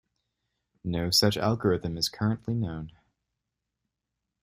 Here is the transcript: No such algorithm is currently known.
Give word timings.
No 0.83 1.11
such 1.11 1.37
algorithm 1.37 1.95
is 1.95 2.09
currently 2.09 2.55
known. 2.55 2.91